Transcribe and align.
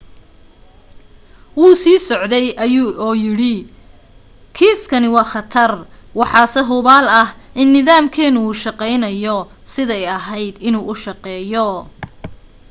wuu 1.57 1.75
sii 1.81 1.99
socday 2.09 2.45
oo 3.05 3.09
yidhi 3.23 3.53
kiiskani 4.55 5.09
waa 5.15 5.31
khatar. 5.33 5.71
waxaase 6.19 6.61
hubaal 6.69 7.07
ah 7.21 7.29
in 7.61 7.67
nidaamkeenu 7.73 8.39
u 8.51 8.59
shaqayno 8.63 9.09
siday 9.73 10.03
ahayd 10.17 10.55
inuu 10.67 10.85
u 10.91 10.95
shaqeeyo. 11.05 11.67